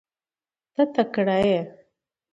ته 0.73 0.83
تکړه 0.93 1.37
یې. 1.47 1.61